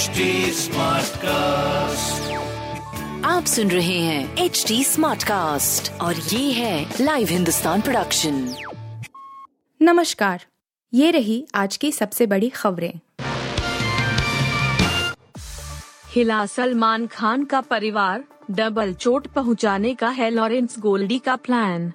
[0.00, 0.20] HD
[1.16, 2.32] cast
[3.26, 8.54] आप सुन रहे हैं एच डी स्मार्ट कास्ट और ये है लाइव हिंदुस्तान प्रोडक्शन
[9.82, 10.44] नमस्कार
[10.94, 13.00] ये रही आज की सबसे बड़ी खबरें।
[16.08, 21.92] हिला सलमान खान का परिवार डबल चोट पहुँचाने का है लॉरेंस गोल्डी का प्लान।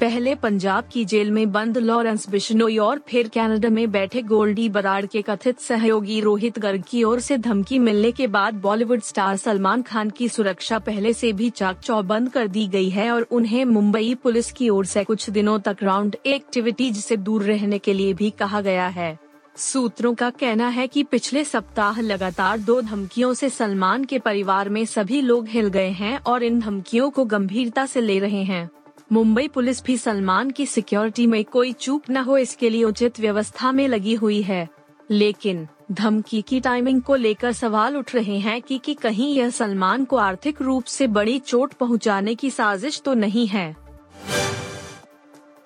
[0.00, 5.06] पहले पंजाब की जेल में बंद लॉरेंस बिश्नोई और फिर कनाडा में बैठे गोल्डी बराड़
[5.06, 9.82] के कथित सहयोगी रोहित गर्ग की ओर से धमकी मिलने के बाद बॉलीवुड स्टार सलमान
[9.82, 14.14] खान की सुरक्षा पहले से भी चाक चौबंद कर दी गई है और उन्हें मुंबई
[14.14, 18.30] पुलिस की ओर से कुछ दिनों तक राउंड एक्टिविटीज़ से दूर रहने के लिए भी
[18.30, 19.18] कहा गया है।
[19.56, 24.84] सूत्रों का कहना है कि पिछले सप्ताह लगातार दो धमकियों से सलमान के परिवार में
[24.84, 28.70] सभी लोग हिल गए हैं और इन धमकियों को गंभीरता से ले रहे हैं।
[29.12, 33.72] मुंबई पुलिस भी सलमान की सिक्योरिटी में कोई चूक न हो इसके लिए उचित व्यवस्था
[33.72, 34.68] में लगी हुई है।
[35.10, 40.04] लेकिन धमकी की टाइमिंग को लेकर सवाल उठ रहे हैं कि, कि कहीं यह सलमान
[40.04, 43.76] को आर्थिक रूप से बड़ी चोट पहुँचाने की साजिश तो नहीं है।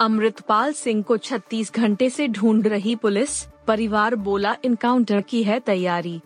[0.01, 6.21] अमृतपाल सिंह को 36 घंटे से ढूंढ रही पुलिस परिवार बोला इनकाउंटर की है तैयारी।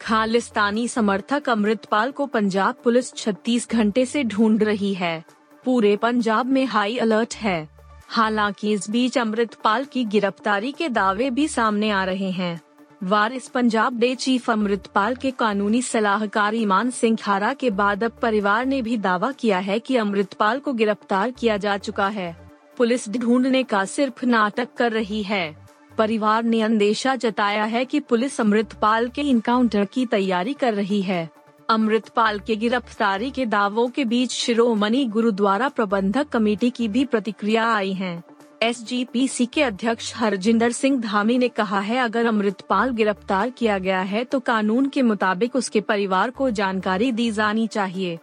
[0.00, 5.24] खालिस्तानी समर्थक अमृतपाल को पंजाब पुलिस 36 घंटे से ढूंढ रही है।
[5.66, 7.68] पूरे पंजाब में हाई अलर्ट है।
[8.08, 12.60] हालाँकि इस बीच अमृतपाल की गिरफ्तारी के दावे भी सामने आ रहे हैं।
[13.02, 18.66] वारिस पंजाब डे चीफ अमृतपाल के कानूनी सलाहकार ईमान सिंह खारा के बाद अब परिवार
[18.66, 23.62] ने भी दावा किया है कि अमृतपाल को गिरफ़्तार किया जा चुका है। पुलिस ढूँढने
[23.62, 25.56] का सिर्फ़ नाटक कर रही है।
[25.98, 31.35] परिवार ने अंदेशा जताया है कि पुलिस अमृतपाल के इनकाउंटर की तैयारी कर रही है।
[31.68, 37.92] अमृतपाल के गिरफ्तारी के दावों के बीच शिरोमणि गुरुद्वारा प्रबंधक कमेटी की भी प्रतिक्रिया आई
[37.92, 38.22] है।
[38.62, 44.24] एसजीपीसी के अध्यक्ष हरजिंदर सिंह धामी ने कहा है, अगर अमृतपाल गिरफ़्तार किया गया है
[44.24, 48.18] तो कानून के मुताबिक उसके परिवार को जानकारी दी जानी चाहिए।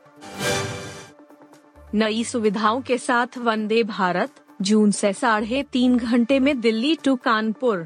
[1.95, 4.29] नई सुविधाओं के साथ वंदे भारत,
[4.61, 7.85] जून से साढ़े तीन घंटे में दिल्ली टू कानपुर।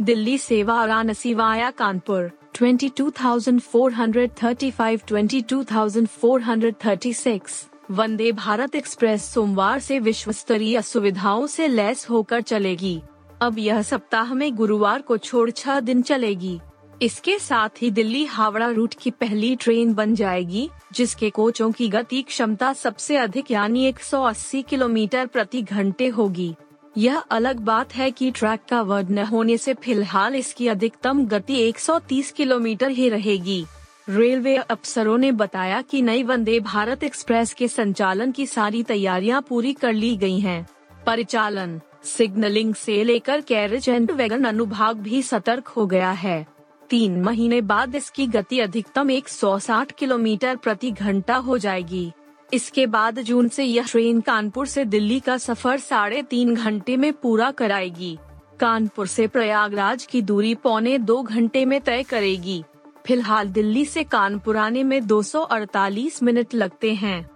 [0.00, 11.46] दिल्ली सेवा वाराणसी वाया कानपुर। 22,435 22,436 वंदे भारत एक्सप्रेस सोमवार से विश्व स्तरीय सुविधाओं
[11.46, 13.02] से लैस होकर चलेगी।
[13.42, 16.60] अब यह सप्ताह में गुरुवार को छोड़ छह दिन चलेगी।
[17.02, 22.22] इसके साथ ही दिल्ली हावड़ा रूट की पहली ट्रेन बन जाएगी जिसके कोचों की गति
[22.22, 26.54] क्षमता सबसे अधिक यानी 180 किलोमीटर प्रति घंटे होगी।
[26.98, 31.56] यह अलग बात है कि ट्रैक का वर्ड न होने से फ़िलहाल इसकी अधिकतम गति
[31.62, 33.64] 130 किलोमीटर ही रहेगी।
[34.08, 39.72] रेलवे अफसरों ने बताया कि नई वंदे भारत एक्सप्रेस के संचालन की सारी तैयारियाँ पूरी
[39.72, 40.66] कर ली गई हैं।
[41.06, 46.46] परिचालन, सिग्नलिंग से लेकर कैरेज एंड वैगन अनुभाग भी सतर्क हो गया है।
[46.90, 52.12] तीन महीने बाद इसकी गति अधिकतम 160 किलोमीटर प्रति घंटा हो जाएगी।
[52.52, 57.12] इसके बाद जून से यह ट्रेन कानपुर से दिल्ली का सफ़र साढ़े तीन घंटे में
[57.12, 58.18] पूरा कराएगी।
[58.60, 62.64] कानपुर से प्रयागराज की दूरी पौने दो घंटे में तय करेगी।
[63.06, 67.30] फ़िलहाल दिल्ली से कानपुर आने में 248 मिनट लगते हैं।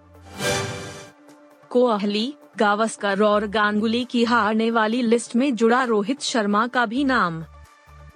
[1.71, 7.45] कोहली, गावस्कर और गांगुली की हारने वाली लिस्ट में जुड़ा रोहित शर्मा का भी नाम।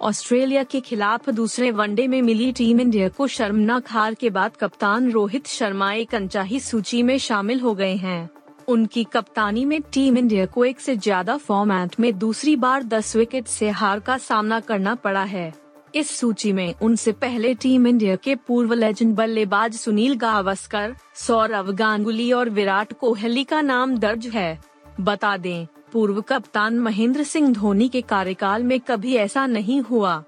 [0.01, 5.09] ऑस्ट्रेलिया के खिलाफ दूसरे वनडे में मिली टीम इंडिया को शर्मनाक हार के बाद कप्तान
[5.11, 8.29] रोहित शर्मा एक अनचाही सूची में शामिल हो गए हैं।
[8.67, 13.47] उनकी कप्तानी में टीम इंडिया को एक से ज़्यादा फॉर्मेट में दूसरी बार दस विकेट
[13.47, 15.51] से हार का सामना करना पड़ा है।
[15.95, 22.31] इस सूची में उनसे पहले टीम इंडिया के पूर्व लेजेंड बल्लेबाज सुनील गावस्कर, सौरव गांगुली
[22.31, 24.59] और विराट कोहली का नाम दर्ज है।
[25.01, 30.23] बता दें पूर्व कप्तान महेंद्र सिंह धोनी के कार्यकाल में कभी ऐसा नहीं हुआ।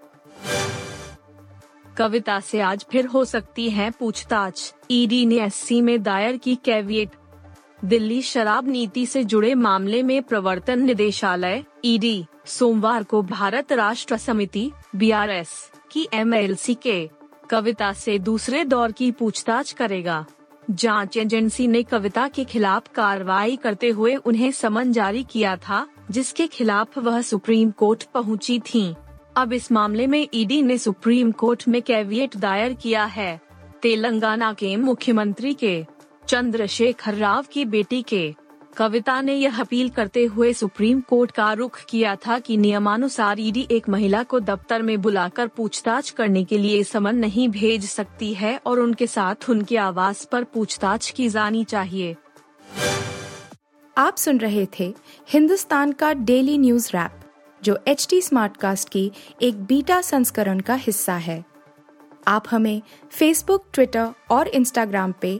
[1.98, 7.10] कविता से आज फिर हो सकती है पूछताछ। ईडी ने एससी में दायर की कैविएट।
[7.86, 14.72] दिल्ली शराब नीति से जुड़े मामले में प्रवर्तन निदेशालय ईडी सोमवार को भारत राष्ट्र समिति
[14.96, 17.10] बीआरएस की एमएलसी के।
[17.50, 20.26] कविता से दूसरे दौर की पूछताछ करेगा।
[20.72, 26.48] जाँच एजेंसी ने कविता के खिलाफ कार्रवाई करते हुए उन्हें समन जारी किया था, जिसके
[26.48, 28.96] खिलाफ वह सुप्रीम कोर्ट पहुँची थी।
[29.38, 33.42] अब इस मामले में ईडी ने सुप्रीम कोर्ट में कैवियट दायर किया है।
[33.82, 35.86] तेलंगाना के मुख्यमंत्री के,
[36.28, 38.36] चंद्रशेखर राव की बेटी के।
[38.80, 43.68] कविता ने यह अपील करते हुए सुप्रीम कोर्ट का रुख किया था कि नियमानुसार ईडी
[43.72, 48.56] एक महिला को दफ्तर में बुलाकर पूछताछ करने के लिए समन नहीं भेज सकती है
[48.66, 52.16] और उनके साथ उनके आवास पर पूछताछ की जानी चाहिए।
[53.98, 54.94] आप सुन रहे थे
[55.30, 57.20] हिंदुस्तान का डेली न्यूज़ रैप,
[57.62, 59.12] जो एच टी स्मार्ट कास्ट की
[59.42, 61.44] एक बीटा संस्करण का हिस्सा है।
[62.28, 62.82] आप हमें
[63.12, 65.40] फेसबुक ट्विटर और इंस्टाग्राम पे